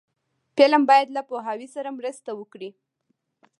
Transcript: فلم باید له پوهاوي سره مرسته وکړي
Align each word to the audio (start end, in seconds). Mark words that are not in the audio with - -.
فلم 0.57 0.81
باید 0.89 1.07
له 1.15 1.21
پوهاوي 1.29 1.67
سره 1.75 1.89
مرسته 1.97 2.29
وکړي 2.39 2.69